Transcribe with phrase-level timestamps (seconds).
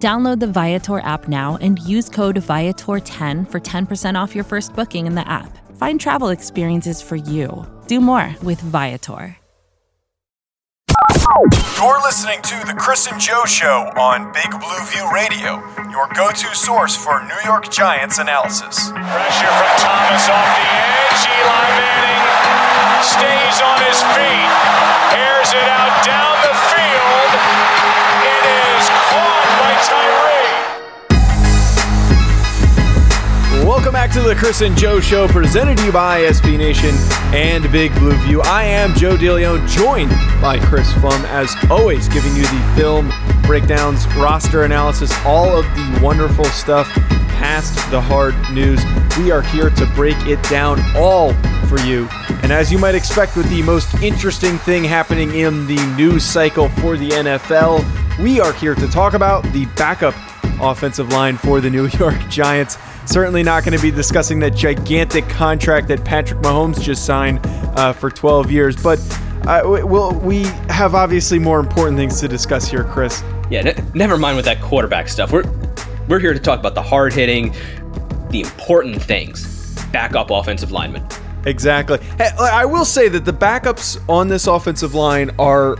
[0.00, 5.04] Download the Viator app now and use code Viator10 for 10% off your first booking
[5.06, 5.58] in the app.
[5.76, 7.50] Find travel experiences for you.
[7.86, 9.36] Do more with Viator.
[11.76, 15.60] You're listening to The Chris and Joe Show on Big Blue View Radio,
[15.92, 18.88] your go to source for New York Giants analysis.
[18.88, 21.28] Pressure from Thomas off the edge.
[21.28, 22.24] Eli Manning
[23.04, 24.48] stays on his feet,
[25.12, 28.09] airs it out down the field.
[29.88, 30.50] Tyree.
[33.66, 36.94] Welcome back to the Chris and Joe Show, presented to you by SB Nation
[37.34, 38.42] and Big Blue View.
[38.42, 43.10] I am Joe DeLeon, joined by Chris Pflum, as always, giving you the film
[43.42, 46.88] breakdowns, roster analysis, all of the wonderful stuff
[47.40, 48.84] past the hard news.
[49.18, 51.32] We are here to break it down all
[51.66, 52.08] for you.
[52.42, 56.68] And as you might expect, with the most interesting thing happening in the news cycle
[56.68, 57.84] for the NFL,
[58.18, 60.14] we are here to talk about the backup
[60.60, 62.76] offensive line for the New York Giants.
[63.06, 67.40] Certainly not going to be discussing that gigantic contract that Patrick Mahomes just signed
[67.76, 68.98] uh, for 12 years, but
[69.46, 73.22] uh, we- we'll, we have obviously more important things to discuss here, Chris.
[73.50, 75.32] Yeah, ne- never mind with that quarterback stuff.
[75.32, 75.44] We're
[76.08, 77.54] we're here to talk about the hard hitting,
[78.30, 79.74] the important things.
[79.92, 81.06] Backup offensive linemen.
[81.46, 81.98] Exactly.
[82.18, 85.76] Hey, I will say that the backups on this offensive line are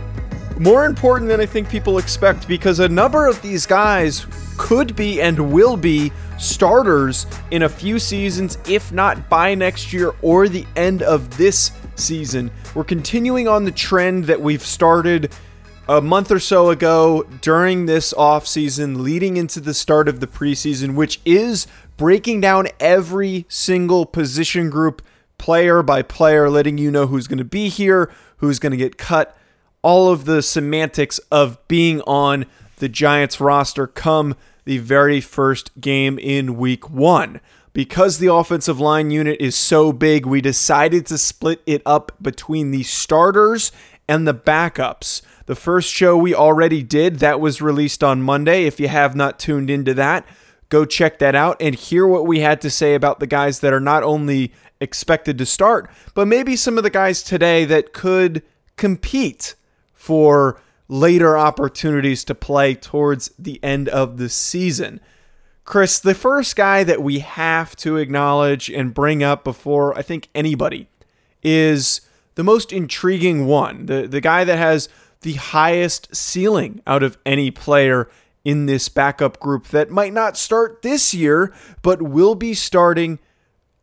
[0.59, 4.25] more important than I think people expect because a number of these guys
[4.57, 10.13] could be and will be starters in a few seasons, if not by next year
[10.21, 12.51] or the end of this season.
[12.75, 15.31] We're continuing on the trend that we've started
[15.87, 20.95] a month or so ago during this offseason, leading into the start of the preseason,
[20.95, 25.01] which is breaking down every single position group
[25.41, 28.99] player by player, letting you know who's going to be here, who's going to get
[28.99, 29.35] cut,
[29.81, 32.45] all of the semantics of being on
[32.77, 34.35] the Giants roster come
[34.65, 37.41] the very first game in week one.
[37.73, 42.69] Because the offensive line unit is so big, we decided to split it up between
[42.69, 43.71] the starters
[44.07, 45.23] and the backups.
[45.47, 48.65] The first show we already did, that was released on Monday.
[48.65, 50.23] If you have not tuned into that,
[50.69, 53.73] go check that out and hear what we had to say about the guys that
[53.73, 58.43] are not only expected to start, but maybe some of the guys today that could
[58.75, 59.55] compete
[59.93, 60.59] for
[60.89, 64.99] later opportunities to play towards the end of the season.
[65.63, 70.27] Chris, the first guy that we have to acknowledge and bring up before I think
[70.35, 70.89] anybody
[71.43, 72.01] is
[72.35, 74.89] the most intriguing one, the, the guy that has
[75.21, 78.09] the highest ceiling out of any player
[78.43, 83.19] in this backup group that might not start this year, but will be starting,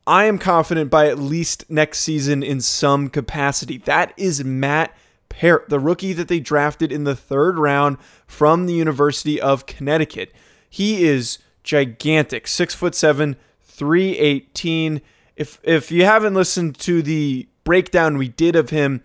[0.09, 3.77] I am confident, by at least next season in some capacity.
[3.77, 4.97] That is Matt
[5.29, 10.33] Peart, the rookie that they drafted in the third round from the University of Connecticut.
[10.71, 15.03] He is gigantic, six foot seven, 318.
[15.37, 19.03] If if you haven't listened to the breakdown we did of him,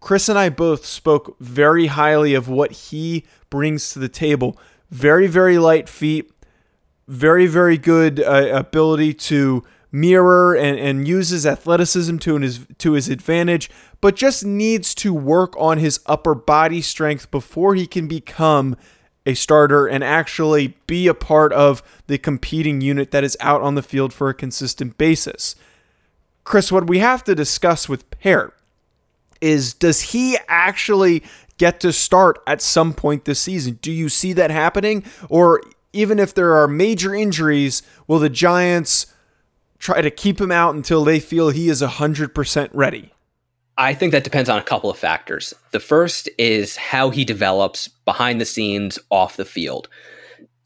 [0.00, 4.58] Chris and I both spoke very highly of what he brings to the table.
[4.90, 6.32] Very, very light feet,
[7.06, 9.62] very, very good uh, ability to
[9.92, 13.70] mirror and, and use his athleticism to his to his advantage,
[14.00, 18.76] but just needs to work on his upper body strength before he can become
[19.26, 23.74] a starter and actually be a part of the competing unit that is out on
[23.74, 25.54] the field for a consistent basis.
[26.44, 28.56] Chris, what we have to discuss with Peart
[29.40, 31.22] is does he actually
[31.58, 33.78] get to start at some point this season?
[33.82, 35.04] Do you see that happening?
[35.28, 35.60] Or
[35.92, 39.06] even if there are major injuries, will the Giants
[39.80, 43.12] try to keep him out until they feel he is 100% ready?
[43.76, 45.54] I think that depends on a couple of factors.
[45.72, 49.88] The first is how he develops behind the scenes off the field.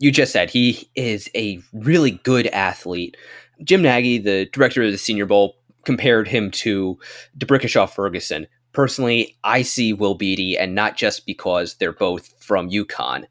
[0.00, 3.16] You just said he is a really good athlete.
[3.62, 6.98] Jim Nagy, the director of the Senior Bowl, compared him to
[7.38, 8.48] D'Brickashaw Ferguson.
[8.72, 13.26] Personally, I see Will Beatty, and not just because they're both from UConn.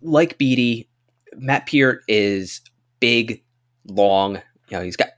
[0.00, 0.88] Like Beatty,
[1.36, 2.62] Matt Peart is
[2.98, 3.42] big,
[3.84, 4.36] long.
[4.70, 5.10] You know, he's got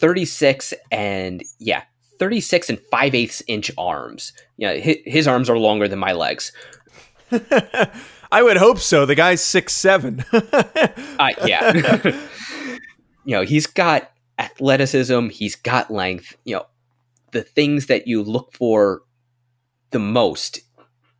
[0.00, 1.82] 36 and yeah,
[2.18, 4.32] 36 and 5 eighths inch arms.
[4.56, 6.52] Yeah, his, his arms are longer than my legs.
[8.32, 9.06] I would hope so.
[9.06, 10.24] The guy's six seven.
[10.32, 12.00] Uh, yeah.
[13.24, 16.66] you know, he's got athleticism, he's got length, you know,
[17.32, 19.02] the things that you look for
[19.90, 20.60] the most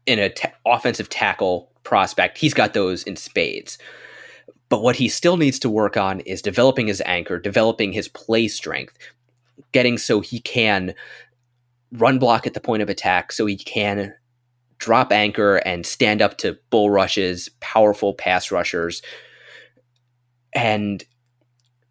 [0.06, 3.78] in a t- offensive tackle prospect, he's got those in spades.
[4.70, 8.48] But what he still needs to work on is developing his anchor, developing his play
[8.48, 8.96] strength,
[9.72, 10.94] getting so he can
[11.92, 14.14] run block at the point of attack, so he can
[14.78, 19.02] drop anchor and stand up to bull rushes, powerful pass rushers.
[20.54, 21.04] And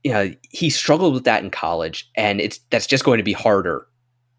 [0.03, 3.33] you know, he struggled with that in college, and it's that's just going to be
[3.33, 3.85] harder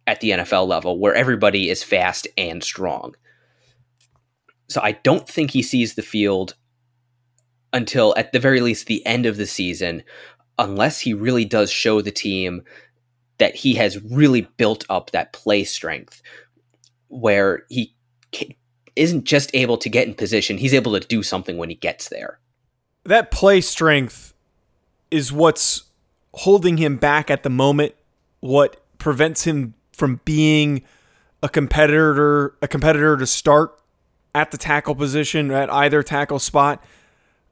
[0.06, 3.14] at the NFL level where everybody is fast and strong.
[4.69, 6.54] So I don't think he sees the field
[7.72, 10.02] until at the very least the end of the season,
[10.58, 12.62] unless he really does show the team
[13.38, 16.22] that he has really built up that play strength
[17.08, 17.94] where he
[18.96, 22.08] isn't just able to get in position, he's able to do something when he gets
[22.08, 22.38] there.
[23.05, 24.34] That play strength
[25.11, 25.84] is what's
[26.34, 27.94] holding him back at the moment,
[28.40, 30.82] what prevents him from being
[31.43, 33.81] a competitor a competitor to start
[34.34, 36.84] at the tackle position at either tackle spot.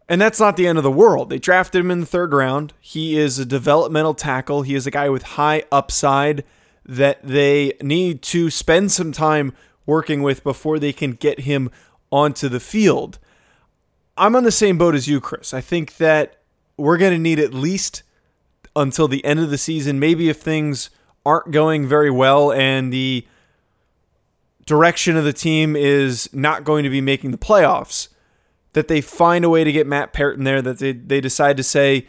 [0.08, 1.28] And that's not the end of the world.
[1.28, 2.72] They drafted him in the third round.
[2.80, 4.62] He is a developmental tackle.
[4.62, 6.44] He is a guy with high upside
[6.86, 9.52] that they need to spend some time
[9.84, 11.70] working with before they can get him
[12.10, 13.18] onto the field.
[14.16, 15.52] I'm on the same boat as you, Chris.
[15.52, 16.38] I think that
[16.78, 18.02] we're going to need at least
[18.74, 20.00] until the end of the season.
[20.00, 20.88] Maybe if things
[21.26, 23.26] aren't going very well and the
[24.64, 28.08] direction of the team is not going to be making the playoffs,
[28.78, 31.56] that they find a way to get Matt Peart in there, that they, they decide
[31.56, 32.06] to say,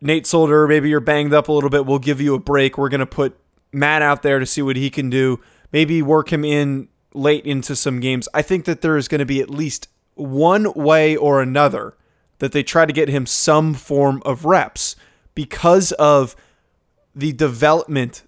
[0.00, 1.84] Nate Solder, maybe you're banged up a little bit.
[1.84, 2.78] We'll give you a break.
[2.78, 3.36] We're going to put
[3.72, 5.40] Matt out there to see what he can do.
[5.72, 8.28] Maybe work him in late into some games.
[8.32, 11.96] I think that there is going to be at least one way or another
[12.38, 14.94] that they try to get him some form of reps
[15.34, 16.36] because of
[17.16, 18.22] the development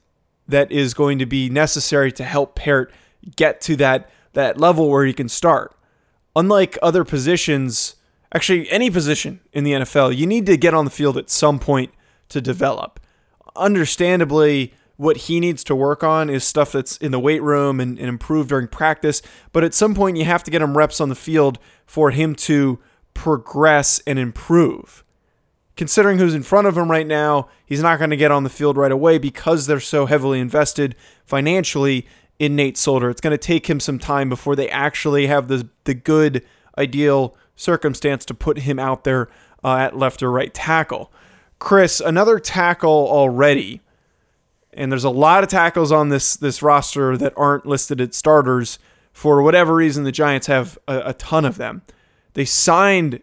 [0.49, 2.93] that is going to be necessary to help Peart
[3.37, 5.77] get to that that level where he can start.
[6.35, 7.97] Unlike other positions,
[8.35, 11.59] actually any position in the NFL, you need to get on the field at some
[11.59, 11.93] point
[12.31, 13.01] to develop.
[13.55, 17.99] Understandably, what he needs to work on is stuff that's in the weight room and,
[17.99, 19.21] and improve during practice.
[19.53, 22.35] But at some point, you have to get him reps on the field for him
[22.37, 22.79] to
[23.15, 25.05] progress and improve.
[25.77, 28.51] Considering who's in front of him right now, he's not going to get on the
[28.51, 30.95] field right away because they're so heavily invested
[31.25, 32.07] financially
[32.43, 33.09] in Nate Solder.
[33.09, 36.45] It's going to take him some time before they actually have the the good
[36.77, 39.29] ideal circumstance to put him out there
[39.63, 41.13] uh, at left or right tackle.
[41.61, 43.81] Chris, another tackle already,
[44.73, 48.81] and there's a lot of tackles on this this roster that aren't listed as starters
[49.13, 50.03] for whatever reason.
[50.03, 51.83] The Giants have a, a ton of them.
[52.33, 53.21] They signed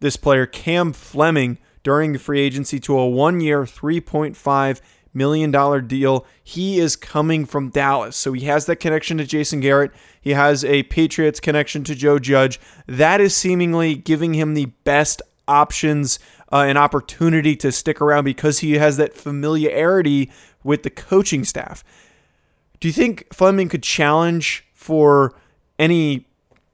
[0.00, 4.80] this player, Cam Fleming, during the free agency to a one year, $3.5
[5.14, 6.26] million dollar deal.
[6.42, 8.16] He is coming from Dallas.
[8.16, 9.92] So he has that connection to Jason Garrett.
[10.20, 12.60] He has a Patriots connection to Joe Judge.
[12.86, 16.18] That is seemingly giving him the best options
[16.52, 20.30] uh, and opportunity to stick around because he has that familiarity
[20.62, 21.84] with the coaching staff.
[22.80, 25.34] Do you think Fleming could challenge for
[25.78, 26.26] any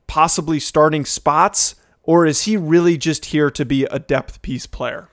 [0.07, 5.09] possibly starting spots, or is he really just here to be a depth piece player?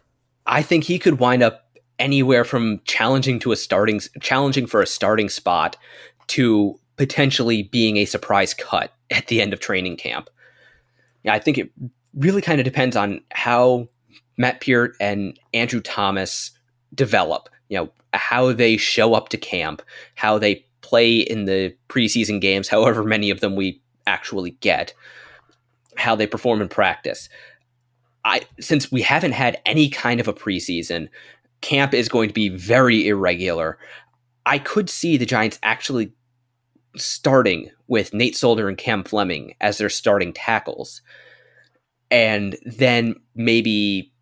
[0.45, 1.66] I think he could wind up
[1.99, 5.77] anywhere from challenging to a starting challenging for a starting spot
[6.27, 10.29] to potentially being a surprise cut at the end of training camp.
[11.23, 11.71] Yeah, I think it
[12.13, 13.87] really kind of depends on how
[14.37, 16.51] Matt Peart and Andrew Thomas
[16.93, 19.81] develop, you know, how they show up to camp,
[20.15, 24.93] how they play in the preseason games, however many of them we actually get,
[25.97, 27.29] how they perform in practice.
[28.23, 31.09] I since we haven't had any kind of a preseason,
[31.61, 33.77] camp is going to be very irregular.
[34.45, 36.13] I could see the Giants actually
[36.95, 41.01] starting with Nate Solder and Cam Fleming as their starting tackles.
[42.09, 44.13] And then maybe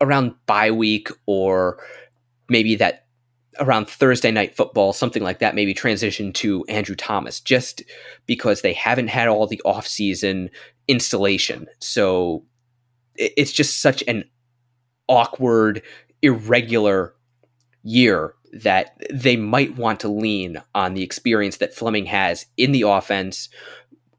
[0.00, 1.82] around bye week or
[2.48, 3.06] maybe that
[3.58, 7.82] around Thursday night football, something like that, maybe transition to Andrew Thomas, just
[8.26, 10.48] because they haven't had all the offseason
[10.88, 11.66] installation.
[11.78, 12.44] So
[13.16, 14.24] it's just such an
[15.08, 15.82] awkward,
[16.22, 17.14] irregular
[17.82, 22.82] year that they might want to lean on the experience that Fleming has in the
[22.82, 23.48] offense,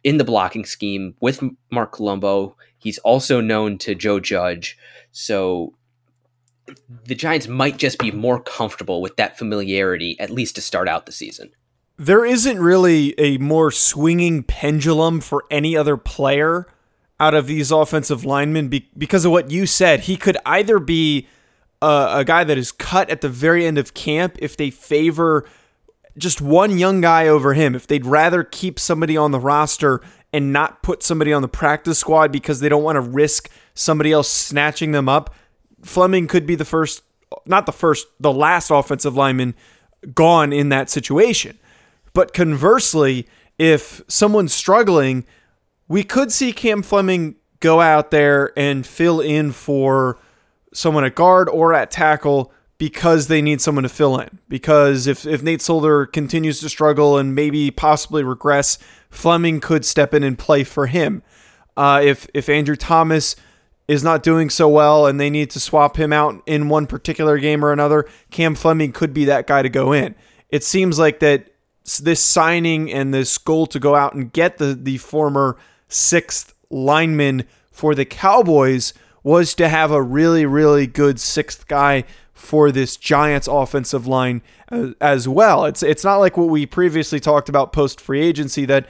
[0.03, 2.55] in the blocking scheme with Marc Colombo.
[2.77, 4.77] He's also known to Joe Judge.
[5.12, 5.74] So
[7.05, 11.05] the Giants might just be more comfortable with that familiarity, at least to start out
[11.05, 11.51] the season.
[11.98, 16.67] There isn't really a more swinging pendulum for any other player
[17.20, 20.01] out of these offensive linemen be- because of what you said.
[20.01, 21.27] He could either be
[21.81, 25.45] a, a guy that is cut at the very end of camp if they favor
[26.17, 30.01] just one young guy over him, if they'd rather keep somebody on the roster
[30.33, 34.11] and not put somebody on the practice squad because they don't want to risk somebody
[34.11, 35.33] else snatching them up,
[35.83, 37.03] Fleming could be the first,
[37.45, 39.55] not the first, the last offensive lineman
[40.13, 41.57] gone in that situation.
[42.13, 45.25] But conversely, if someone's struggling,
[45.88, 50.17] we could see Cam Fleming go out there and fill in for
[50.73, 54.39] someone at guard or at tackle because they need someone to fill in.
[54.49, 60.13] Because if, if Nate Solder continues to struggle and maybe possibly regress, Fleming could step
[60.13, 61.21] in and play for him.
[61.77, 63.35] Uh, if if Andrew Thomas
[63.87, 67.37] is not doing so well and they need to swap him out in one particular
[67.37, 70.15] game or another, Cam Fleming could be that guy to go in.
[70.49, 71.53] It seems like that
[71.99, 77.43] this signing and this goal to go out and get the the former sixth lineman
[77.71, 83.47] for the Cowboys was to have a really really good sixth guy for this Giants
[83.47, 84.41] offensive line
[84.99, 85.65] as well.
[85.65, 88.87] It's it's not like what we previously talked about post free agency that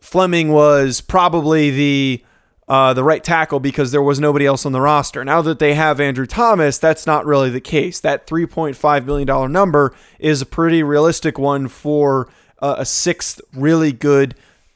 [0.00, 2.24] Fleming was probably the
[2.68, 5.24] uh, the right tackle because there was nobody else on the roster.
[5.24, 7.98] Now that they have Andrew Thomas, that's not really the case.
[7.98, 12.28] That $3.5 million number is a pretty realistic one for
[12.60, 14.34] uh, a sixth really good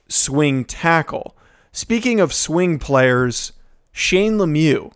[0.08, 1.36] swing tackle.
[1.70, 3.52] Speaking of swing players,
[3.92, 4.92] Shane Lemieux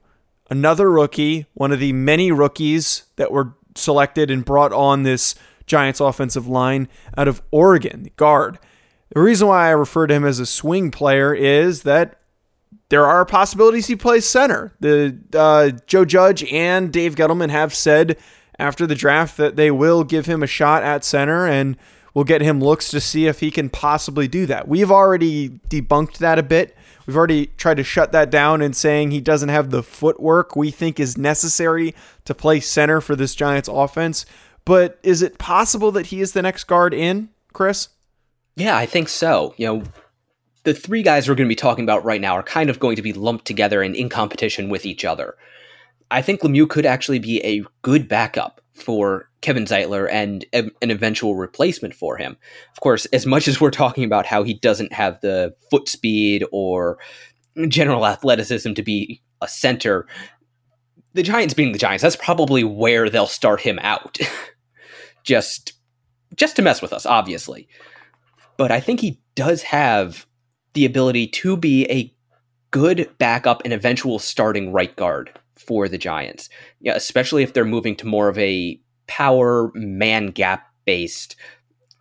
[0.50, 5.34] another rookie, one of the many rookies that were selected and brought on this
[5.66, 8.58] Giants offensive line out of Oregon, guard.
[9.14, 12.20] The reason why I refer to him as a swing player is that
[12.88, 14.74] there are possibilities he plays center.
[14.78, 18.16] The uh, Joe Judge and Dave Gettleman have said
[18.58, 21.76] after the draft that they will give him a shot at center and
[22.14, 24.68] will get him looks to see if he can possibly do that.
[24.68, 26.75] We've already debunked that a bit
[27.06, 30.70] We've already tried to shut that down and saying he doesn't have the footwork we
[30.70, 31.94] think is necessary
[32.24, 34.26] to play center for this Giants offense.
[34.64, 37.88] But is it possible that he is the next guard in, Chris?
[38.56, 39.54] Yeah, I think so.
[39.56, 39.82] You know,
[40.64, 42.96] the three guys we're going to be talking about right now are kind of going
[42.96, 45.36] to be lumped together and in competition with each other.
[46.10, 51.34] I think Lemieux could actually be a good backup for Kevin Zeitler and an eventual
[51.34, 52.36] replacement for him.
[52.72, 56.44] Of course, as much as we're talking about how he doesn't have the foot speed
[56.52, 56.98] or
[57.68, 60.06] general athleticism to be a center,
[61.14, 64.18] the Giants being the Giants, that's probably where they'll start him out.
[65.24, 65.72] just
[66.34, 67.68] just to mess with us, obviously.
[68.56, 70.26] But I think he does have
[70.74, 72.14] the ability to be a
[72.70, 76.48] good backup and eventual starting right guard for the Giants.
[76.80, 81.36] Yeah, especially if they're moving to more of a power man gap based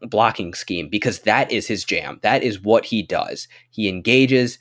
[0.01, 2.19] blocking scheme because that is his jam.
[2.21, 3.47] That is what he does.
[3.69, 4.59] He engages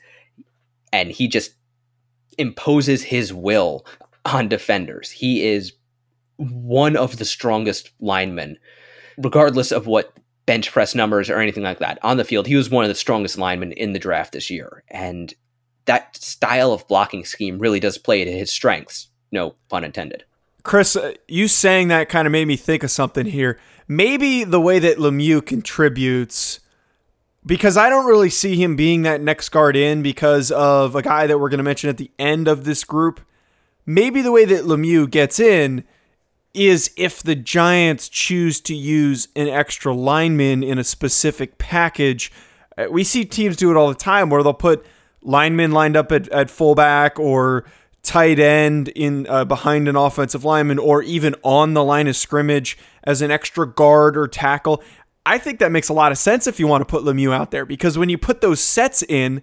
[0.91, 1.55] and he just
[2.37, 3.85] imposes his will
[4.25, 5.11] on defenders.
[5.11, 5.73] He is
[6.37, 8.57] one of the strongest linemen,
[9.17, 11.97] regardless of what bench press numbers or anything like that.
[12.03, 14.83] On the field, he was one of the strongest linemen in the draft this year.
[14.89, 15.33] And
[15.85, 19.07] that style of blocking scheme really does play to his strengths.
[19.31, 20.23] No pun intended.
[20.63, 23.59] Chris, uh, you saying that kind of made me think of something here.
[23.87, 26.59] Maybe the way that Lemieux contributes,
[27.45, 31.27] because I don't really see him being that next guard in because of a guy
[31.27, 33.21] that we're going to mention at the end of this group.
[33.85, 35.83] Maybe the way that Lemieux gets in
[36.55, 42.31] is if the Giants choose to use an extra lineman in a specific package.
[42.77, 44.83] Uh, we see teams do it all the time where they'll put
[45.25, 47.65] linemen lined up at, at fullback or
[48.03, 52.77] tight end in uh, behind an offensive lineman or even on the line of scrimmage
[53.03, 54.81] as an extra guard or tackle.
[55.25, 57.49] I think that makes a lot of sense if you want to put Lemieux out
[57.49, 59.41] there because when you put those sets in,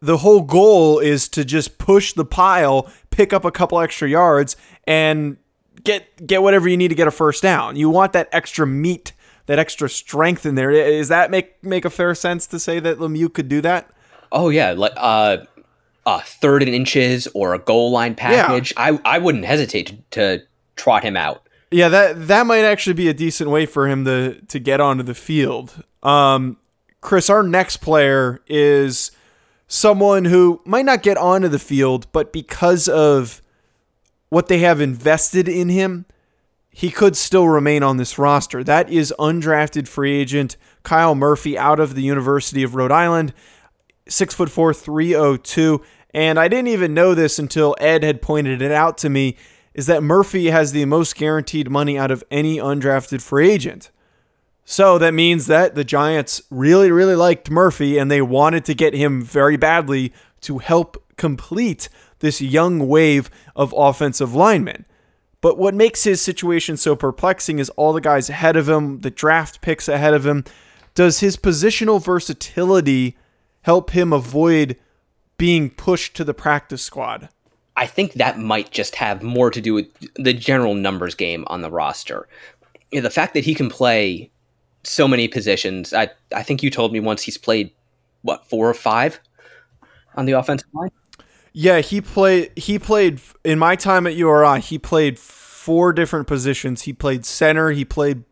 [0.00, 4.56] the whole goal is to just push the pile, pick up a couple extra yards,
[4.86, 5.36] and
[5.84, 7.76] get get whatever you need to get a first down.
[7.76, 9.12] You want that extra meat,
[9.46, 10.70] that extra strength in there.
[10.70, 13.90] Is that make make a fair sense to say that Lemieux could do that?
[14.32, 15.38] Oh yeah, like uh,
[16.06, 18.82] a third and inches or a goal line package, yeah.
[18.84, 20.44] I I wouldn't hesitate to, to
[20.76, 21.48] trot him out.
[21.70, 25.02] Yeah, that that might actually be a decent way for him to to get onto
[25.02, 25.84] the field.
[26.02, 26.56] Um,
[27.00, 29.10] Chris, our next player is
[29.66, 33.42] someone who might not get onto the field, but because of
[34.30, 36.06] what they have invested in him,
[36.70, 38.64] he could still remain on this roster.
[38.64, 43.34] That is undrafted free agent Kyle Murphy out of the University of Rhode Island
[44.08, 45.82] six foot four, 302.
[46.14, 49.36] And I didn't even know this until Ed had pointed it out to me
[49.74, 53.90] is that Murphy has the most guaranteed money out of any undrafted free agent.
[54.64, 58.92] So that means that the Giants really, really liked Murphy and they wanted to get
[58.92, 60.12] him very badly
[60.42, 61.88] to help complete
[62.18, 64.84] this young wave of offensive linemen.
[65.40, 69.10] But what makes his situation so perplexing is all the guys ahead of him, the
[69.10, 70.44] draft picks ahead of him.
[70.94, 73.16] Does his positional versatility
[73.62, 74.76] help him avoid
[75.36, 77.28] being pushed to the practice squad?
[77.76, 79.86] I think that might just have more to do with
[80.16, 82.28] the general numbers game on the roster.
[82.90, 84.30] You know, the fact that he can play
[84.82, 85.92] so many positions.
[85.92, 87.70] I I think you told me once he's played
[88.22, 89.20] what four or five
[90.16, 90.90] on the offensive line.
[91.52, 92.52] Yeah, he played.
[92.56, 94.60] He played in my time at URI.
[94.60, 96.82] He played four different positions.
[96.82, 97.70] He played center.
[97.70, 98.24] He played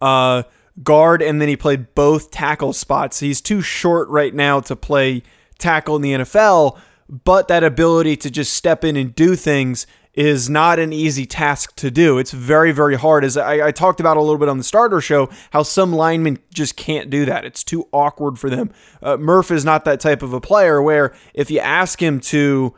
[0.00, 0.42] uh,
[0.82, 3.20] guard, and then he played both tackle spots.
[3.20, 5.22] He's too short right now to play
[5.58, 10.50] tackle in the NFL, but that ability to just step in and do things is
[10.50, 12.18] not an easy task to do.
[12.18, 13.24] It's very, very hard.
[13.24, 16.38] As I, I, talked about a little bit on the starter show, how some linemen
[16.52, 17.46] just can't do that.
[17.46, 18.70] It's too awkward for them.
[19.02, 22.74] Uh, Murph is not that type of a player where if you ask him to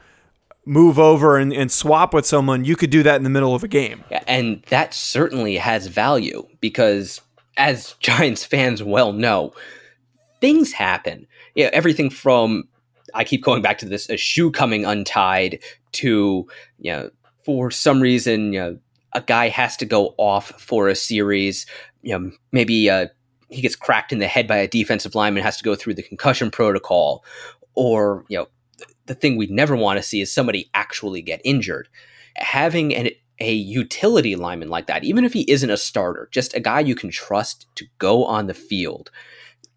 [0.65, 3.65] move over and, and swap with someone, you could do that in the middle of
[3.65, 4.05] a game.
[4.27, 7.21] And that certainly has value because,
[7.57, 9.53] as Giants fans well know,
[10.41, 11.27] things happen.
[11.55, 12.65] Yeah, you know, everything from
[13.15, 16.47] I keep going back to this a shoe coming untied to
[16.79, 17.11] you know
[17.45, 18.79] for some reason you know
[19.13, 21.67] a guy has to go off for a series
[22.03, 23.07] you know maybe uh,
[23.49, 26.03] he gets cracked in the head by a defensive lineman has to go through the
[26.03, 27.25] concussion protocol
[27.75, 28.49] or you know
[29.07, 31.89] the thing we'd never want to see is somebody actually get injured
[32.37, 33.11] having an,
[33.41, 36.95] a utility lineman like that even if he isn't a starter just a guy you
[36.95, 39.11] can trust to go on the field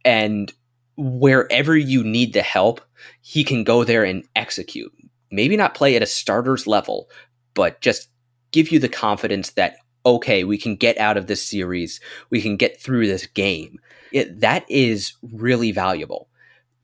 [0.06, 0.54] and
[0.96, 2.82] wherever you need the help
[3.22, 4.92] he can go there and execute
[5.32, 7.10] maybe not play at a starter's level,
[7.54, 8.10] but just
[8.52, 12.00] give you the confidence that, okay, we can get out of this series,
[12.30, 13.80] we can get through this game.
[14.12, 16.30] It, that is really valuable.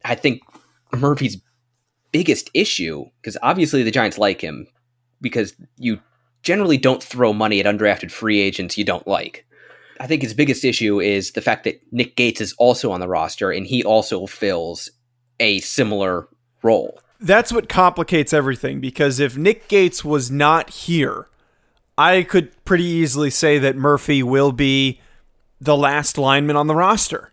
[0.04, 0.42] I think
[0.92, 1.42] Murphy's
[2.12, 4.68] biggest issue, because obviously the Giants like him,
[5.22, 6.00] because you
[6.44, 9.46] generally don't throw money at undrafted free agents you don't like.
[10.00, 13.08] I think his biggest issue is the fact that Nick Gates is also on the
[13.08, 14.90] roster and he also fills
[15.40, 16.28] a similar
[16.62, 21.30] role that's what complicates everything because if Nick Gates was not here,
[21.98, 25.00] I could pretty easily say that Murphy will be
[25.62, 27.32] the last lineman on the roster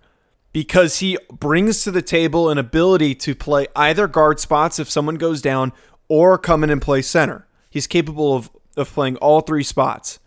[0.52, 5.16] because he brings to the table an ability to play either guard spots if someone
[5.16, 5.72] goes down
[6.08, 7.48] or come in and play center.
[7.68, 10.18] He's capable of, of playing all three spots.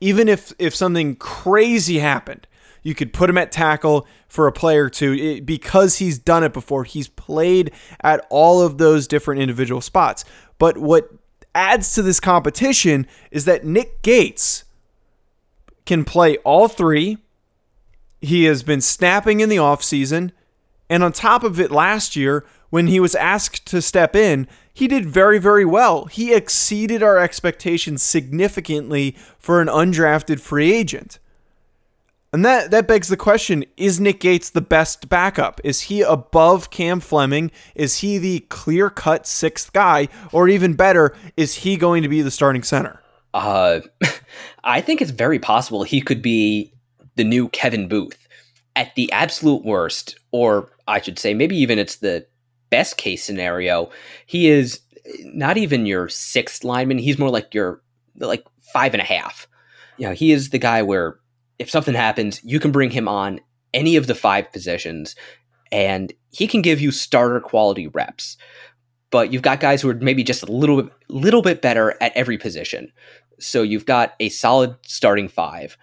[0.00, 2.46] Even if, if something crazy happened,
[2.82, 6.52] you could put him at tackle for a player to it, because he's done it
[6.52, 6.84] before.
[6.84, 10.24] He's played at all of those different individual spots.
[10.58, 11.10] But what
[11.54, 14.64] adds to this competition is that Nick Gates
[15.84, 17.18] can play all three.
[18.20, 20.30] He has been snapping in the offseason.
[20.88, 24.88] And on top of it, last year, when he was asked to step in, he
[24.88, 26.06] did very, very well.
[26.06, 31.18] He exceeded our expectations significantly for an undrafted free agent.
[32.32, 35.60] And that, that begs the question is Nick Gates the best backup?
[35.64, 37.50] Is he above Cam Fleming?
[37.74, 40.08] Is he the clear cut sixth guy?
[40.30, 43.02] Or even better, is he going to be the starting center?
[43.34, 43.80] Uh,
[44.64, 46.72] I think it's very possible he could be
[47.16, 48.14] the new Kevin Boothe.
[48.76, 52.24] At the absolute worst, or I should say, maybe even it's the
[52.70, 53.90] best case scenario,
[54.26, 54.80] he is
[55.24, 56.98] not even your sixth lineman.
[56.98, 57.82] He's more like your
[58.16, 59.48] like five and a half.
[59.98, 61.18] You know, he is the guy where
[61.58, 63.40] if something happens, you can bring him on
[63.74, 65.14] any of the five positions
[65.70, 68.36] and he can give you starter quality reps.
[69.10, 72.16] But you've got guys who are maybe just a little bit little bit better at
[72.16, 72.92] every position.
[73.38, 75.76] So you've got a solid starting five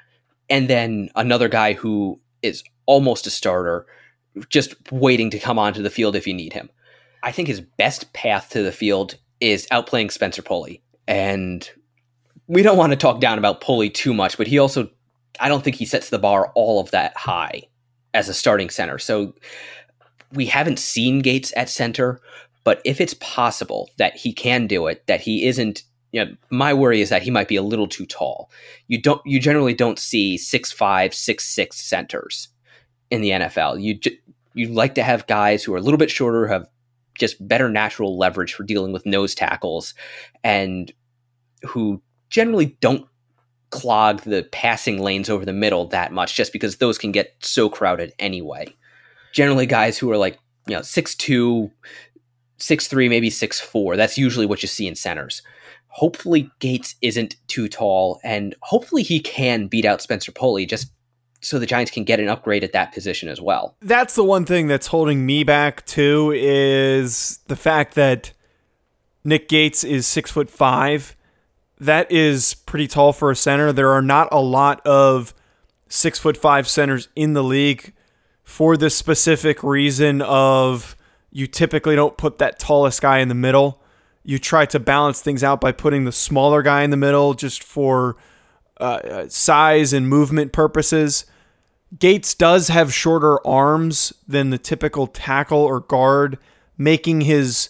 [0.50, 3.86] and then another guy who is almost a starter
[4.50, 6.70] just waiting to come onto the field if you need him.
[7.24, 10.82] I think his best path to the field is outplaying Spencer Pulley.
[11.08, 11.70] And
[12.48, 14.90] we don't want to talk down about Pulley too much, but he also
[15.40, 17.64] I don't think he sets the bar all of that high
[18.14, 18.98] as a starting center.
[18.98, 19.36] So
[20.34, 22.20] we haven't seen Gates at center,
[22.64, 26.74] but if it's possible that he can do it, that he isn't you know, my
[26.74, 28.50] worry is that he might be a little too tall.
[28.88, 32.48] You don't you generally don't see six five, six six centers
[33.12, 33.82] in the NFL.
[33.82, 34.00] You
[34.54, 36.68] you like to have guys who are a little bit shorter, have
[37.18, 39.94] just better natural leverage for dealing with nose tackles,
[40.44, 40.92] and
[41.64, 43.08] who generally don't
[43.70, 47.70] clog the passing lanes over the middle that much just because those can get so
[47.70, 48.74] crowded anyway.
[49.34, 51.70] Generally, guys who are like, you know, 6'2,
[52.60, 55.42] 6'3, maybe 6'4, that's usually what you see in centers.
[55.90, 60.92] Hopefully, Gates isn't too tall, and hopefully, he can beat out Spencer Pulley just
[61.48, 63.76] so the Giants can get an upgrade at that position as well.
[63.82, 68.34] That's the one thing that's holding me back, too, is the fact that
[69.24, 71.16] Nick Gates is six foot five
[71.80, 73.72] that is pretty tall for a center.
[73.72, 75.34] There are not a lot of
[75.88, 77.94] six foot five centers in the league
[78.44, 80.96] for the specific reason of
[81.32, 83.84] you typically don't put that tallest guy in the middle.
[84.24, 87.64] You try to balance things out by putting the smaller guy in the middle just
[87.64, 88.18] for
[88.80, 91.26] uh, size and movement purposes.
[91.98, 96.38] Gates does have shorter arms than the typical tackle or guard,
[96.78, 97.70] making his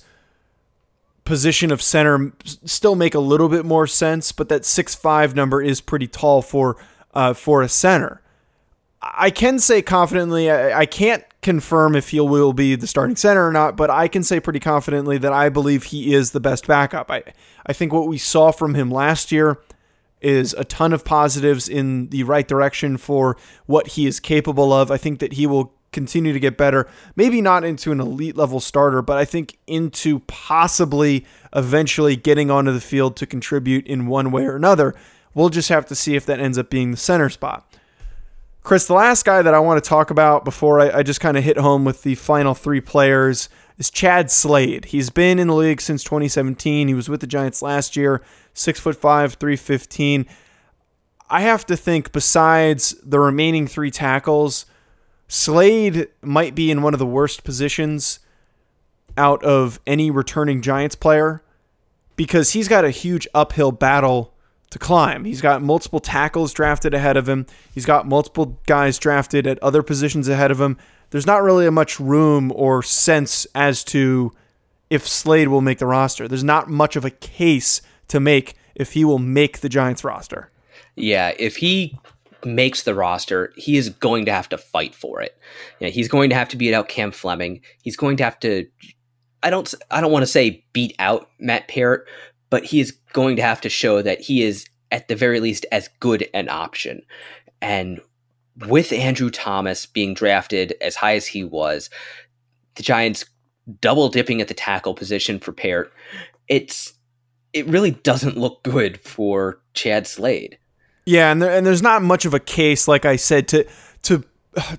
[1.24, 5.62] position of center still make a little bit more sense, but that six five number
[5.62, 6.78] is pretty tall for
[7.14, 8.22] uh, for a center.
[9.02, 13.48] I can say confidently, I, I can't confirm if he will be the starting center
[13.48, 16.66] or not, but I can say pretty confidently that I believe he is the best
[16.66, 17.12] backup.
[17.12, 17.24] I,
[17.66, 19.60] I think what we saw from him last year
[20.22, 24.92] is a ton of positives in the right direction for what he is capable of.
[24.92, 26.88] I think that he will continue to get better.
[27.16, 31.26] Maybe not into an elite level starter, but I think into possibly
[31.56, 34.96] eventually getting onto the field to contribute in one way or another.
[35.34, 37.76] We'll just have to see if that ends up being the center spot.
[38.64, 41.38] Chris, the last guy that I want to talk about before I, I just kind
[41.38, 44.86] of hit home with the final three players is Chad Slade.
[44.86, 46.88] He's been in the league since 2017.
[46.88, 48.22] He was with the Giants last year,
[48.54, 50.26] six foot five, 315.
[51.30, 54.66] I have to think, besides the remaining three tackles,
[55.28, 58.20] Slade might be in one of the worst positions
[59.18, 61.44] out of any returning Giants player
[62.16, 64.34] because he's got a huge uphill battle
[64.70, 65.26] to climb.
[65.26, 67.46] He's got multiple tackles drafted ahead of him.
[67.74, 70.78] He's got multiple guys drafted at other positions ahead of him.
[71.10, 74.32] There's not really much room or sense as to
[74.90, 76.28] if Slade will make the roster.
[76.28, 80.52] There's not much of a case to make if he will make the Giants roster.
[80.96, 81.98] Yeah, if he
[82.46, 85.38] makes the roster, he is going to have to fight for it.
[85.82, 87.62] Know, he's going to have to beat out Cam Fleming.
[87.82, 88.68] He's going to have to
[89.44, 92.08] I don't I don't want to say beat out Matt Peart,
[92.50, 95.66] but he is going to have to show that he is at the very least
[95.72, 97.02] as good an option.
[97.62, 98.00] And
[98.66, 101.90] with Andrew Thomas being drafted as high as he was,
[102.76, 103.26] the Giants
[103.82, 105.92] double dipping at the tackle position for Peart,
[106.48, 106.94] it's
[107.54, 110.58] it really doesn't look good for Chad Slade.
[111.06, 113.66] Yeah, and there, and there's not much of a case, like I said, to
[114.04, 114.24] to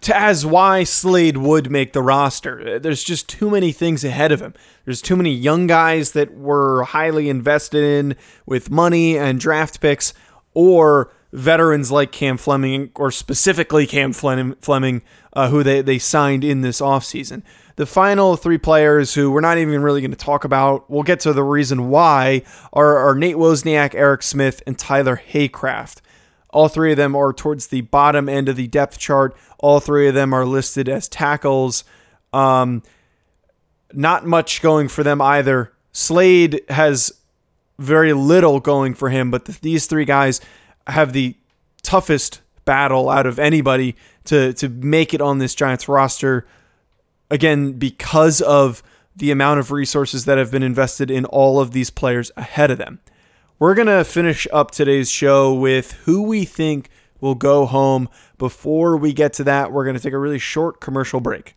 [0.01, 2.79] to as why Slade would make the roster.
[2.79, 4.55] There's just too many things ahead of him.
[4.85, 10.15] There's too many young guys that were highly invested in with money and draft picks,
[10.55, 16.63] or veterans like Cam Fleming, or specifically Cam Fleming, uh, who they, they signed in
[16.63, 17.43] this offseason.
[17.77, 21.21] The final three players who we're not even really going to talk about, we'll get
[21.21, 26.01] to the reason why, are, are Nate Wozniak, Eric Smith, and Tyler Haycraft.
[26.51, 29.37] All three of them are towards the bottom end of the depth chart.
[29.59, 31.85] All three of them are listed as tackles.
[32.33, 32.83] Um,
[33.93, 35.73] not much going for them either.
[35.93, 37.13] Slade has
[37.79, 40.41] very little going for him, but these three guys
[40.89, 41.37] have the
[41.83, 46.47] toughest battle out of anybody to to make it on this Giants roster.
[47.31, 48.83] Again, because of
[49.19, 52.79] the amount of resources that have been invested in all of these players ahead of
[52.79, 53.01] them.
[53.59, 56.89] We're going to finish up today's show with who we think
[57.21, 58.09] will go home.
[58.39, 61.57] Before we get to that, we're going to take a really short commercial break.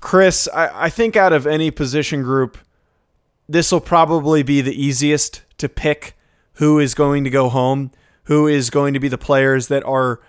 [0.00, 2.58] Chris, I, I think out of any position group,
[3.48, 6.16] this will probably be the easiest to pick
[6.54, 7.90] who is going to go home,
[8.24, 10.20] who is going to be the players that are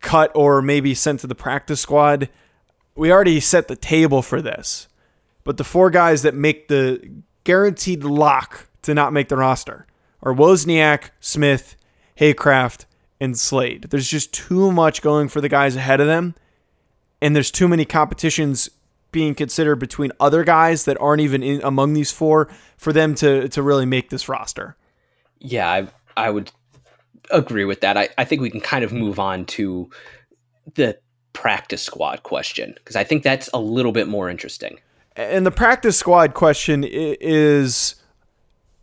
[0.00, 2.28] cut or maybe sent to the practice squad.
[2.94, 4.88] We already set the table for this.
[5.44, 9.86] But the four guys that make the guaranteed lock to not make the roster
[10.22, 11.76] are Wozniak, Smith,
[12.18, 12.84] Haycraft,
[13.20, 13.88] and Slade.
[13.90, 16.34] There's just too much going for the guys ahead of them,
[17.20, 18.70] and there's too many competitions
[19.12, 23.48] being considered between other guys that aren't even in, among these four for them to
[23.48, 24.76] to really make this roster.
[25.38, 26.50] Yeah, I, I would
[27.30, 27.96] agree with that.
[27.96, 29.90] I, I think we can kind of move on to
[30.74, 30.98] the
[31.32, 34.78] practice squad question because I think that's a little bit more interesting.
[35.16, 37.96] And the practice squad question is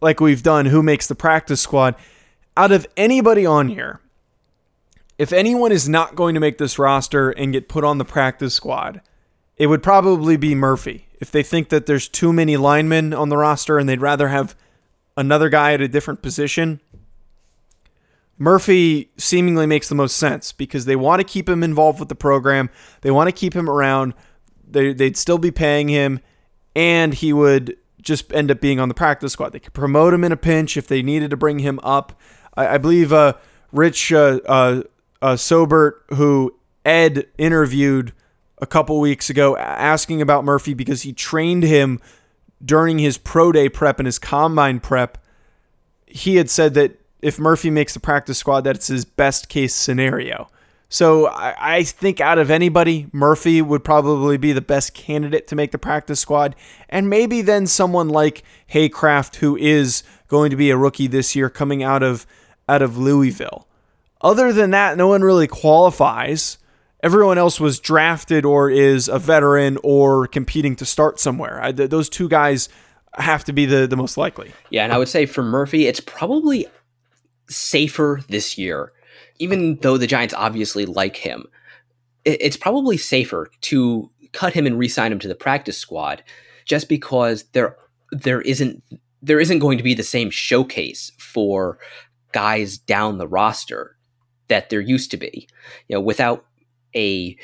[0.02, 1.96] like we've done who makes the practice squad
[2.56, 4.00] out of anybody on here
[5.18, 8.54] if anyone is not going to make this roster and get put on the practice
[8.54, 9.02] squad
[9.58, 13.38] it would probably be Murphy if they think that there's too many linemen on the
[13.38, 14.56] roster and they'd rather have
[15.15, 16.80] another guy at a different position.
[18.38, 22.15] Murphy seemingly makes the most sense because they want to keep him involved with the
[22.15, 22.70] program.
[23.02, 24.13] They want to keep him around.
[24.70, 26.20] They, would still be paying him,
[26.76, 29.54] and he would just end up being on the practice squad.
[29.54, 32.20] They could promote him in a pinch if they needed to bring him up.
[32.56, 33.34] I, believe uh,
[33.72, 34.82] Rich uh, uh,
[35.22, 38.13] uh Sobert, who Ed interviewed
[38.60, 42.00] a couple weeks ago asking about Murphy because he trained him
[42.63, 45.17] during his pro day prep and his combine prep.
[46.06, 50.50] He had said that if Murphy makes the practice squad, that's his best case scenario.
[50.89, 55.56] So I, I, think out of anybody, Murphy would probably be the best candidate to
[55.56, 56.56] make the practice squad.
[56.88, 61.50] And maybe then someone like Haycraft, who is going to be a rookie this year
[61.50, 62.26] coming out of
[62.70, 63.67] out of Louisville.
[64.22, 66.58] Other than that, no one really qualifies
[67.08, 71.63] everyone else was drafted or is a veteran or competing to start somewhere.
[71.63, 72.67] I, th- those two guys
[73.13, 74.52] have to be the, the most likely.
[74.72, 76.67] Yeah, and I would say for Murphy, it's probably
[77.48, 78.91] safer this year,
[79.39, 81.46] even though the Giants obviously like him.
[82.26, 86.24] It's probably safer to cut him and re-sign him to the practice squad,
[86.65, 87.78] just because there
[88.12, 88.84] there isn't
[89.22, 91.80] there isn't going to be the same showcase for
[92.34, 93.96] guys down the roster
[94.50, 95.48] that there used to be.
[95.88, 96.43] You know, without
[96.95, 97.38] a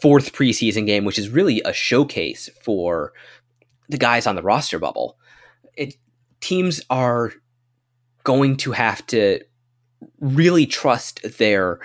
[0.00, 3.12] fourth preseason game, which is really a showcase for
[3.88, 5.18] the guys on the roster bubble.
[5.76, 5.94] It,
[6.40, 7.32] teams are
[8.24, 9.40] going to have to
[10.20, 11.80] really trust their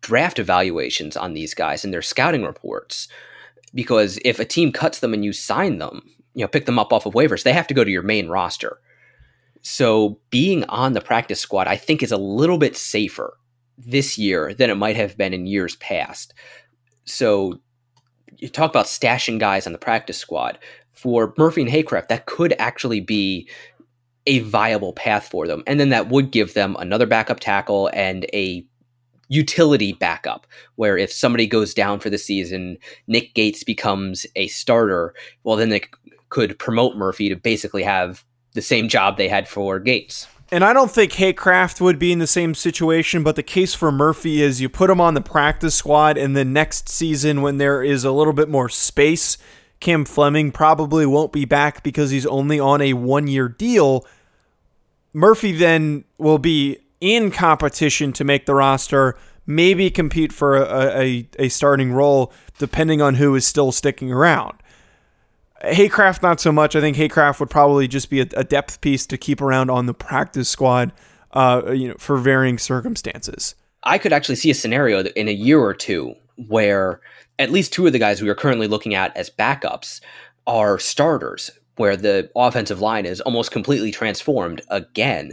[0.00, 3.08] draft evaluations on these guys and their scouting reports
[3.74, 6.02] because if a team cuts them and you sign them,
[6.34, 8.28] you know, pick them up off of waivers, they have to go to your main
[8.28, 8.80] roster.
[9.62, 13.36] So being on the practice squad, I think, is a little bit safer
[13.86, 16.34] this year than it might have been in years past.
[17.04, 17.60] So
[18.36, 20.58] you talk about stashing guys on the practice squad.
[20.92, 23.48] For Murphy and Haycraft, that could actually be
[24.26, 25.62] a viable path for them.
[25.66, 28.66] And then that would give them another backup tackle and a
[29.28, 35.14] utility backup where if somebody goes down for the season, Nick Gates becomes a starter,
[35.44, 35.82] well, then they
[36.28, 40.26] could promote Murphy to basically have the same job they had for Gates.
[40.52, 43.92] And I don't think Haycraft would be in the same situation, but the case for
[43.92, 47.84] Murphy is you put him on the practice squad, and then next season, when there
[47.84, 49.38] is a little bit more space,
[49.78, 54.04] Cam Fleming probably won't be back because he's only on a one year deal.
[55.12, 61.28] Murphy then will be in competition to make the roster, maybe compete for a, a,
[61.38, 64.58] a starting role, depending on who is still sticking around.
[65.62, 66.74] Haycraft, not so much.
[66.74, 69.86] I think Haycraft would probably just be a, a depth piece to keep around on
[69.86, 70.92] the practice squad,
[71.32, 73.54] uh, you know, for varying circumstances.
[73.82, 76.14] I could actually see a scenario in a year or two
[76.48, 77.00] where
[77.38, 80.00] at least two of the guys we are currently looking at as backups
[80.46, 85.32] are starters, where the offensive line is almost completely transformed again,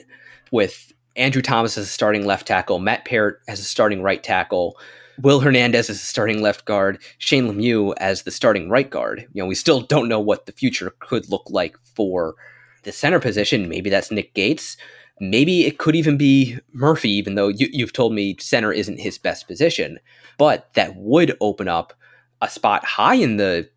[0.51, 4.77] with Andrew Thomas as a starting left tackle, Matt Peart as a starting right tackle,
[5.21, 9.27] Will Hernandez as the starting left guard, Shane Lemieux as the starting right guard.
[9.33, 12.35] You know, we still don't know what the future could look like for
[12.83, 13.67] the center position.
[13.67, 14.77] Maybe that's Nick Gates.
[15.19, 19.17] Maybe it could even be Murphy, even though you, you've told me center isn't his
[19.17, 19.99] best position.
[20.37, 21.93] But that would open up
[22.41, 23.67] a spot high in the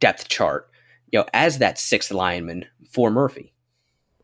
[0.00, 0.68] depth chart,
[1.12, 3.52] you know, as that sixth lineman for Murphy.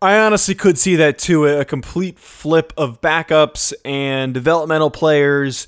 [0.03, 5.67] I honestly could see that too a complete flip of backups and developmental players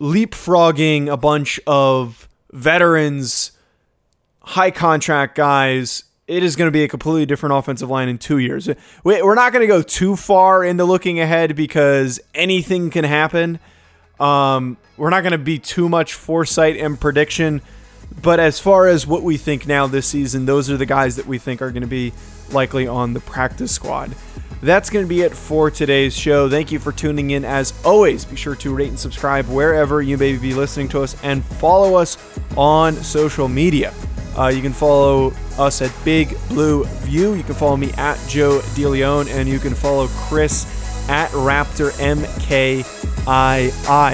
[0.00, 3.52] leapfrogging a bunch of veterans,
[4.40, 6.04] high contract guys.
[6.26, 8.68] It is going to be a completely different offensive line in two years.
[9.02, 13.58] We're not going to go too far into looking ahead because anything can happen.
[14.20, 17.62] Um, we're not going to be too much foresight and prediction.
[18.22, 21.26] But as far as what we think now this season, those are the guys that
[21.26, 22.12] we think are going to be
[22.52, 24.14] likely on the practice squad.
[24.62, 26.50] That's going to be it for today's show.
[26.50, 27.46] Thank you for tuning in.
[27.46, 31.16] As always, be sure to rate and subscribe wherever you may be listening to us
[31.22, 32.18] and follow us
[32.56, 33.94] on social media.
[34.36, 37.32] Uh, you can follow us at Big Blue View.
[37.34, 40.66] You can follow me at Joe DeLeon, and you can follow Chris
[41.08, 42.84] at Raptor MK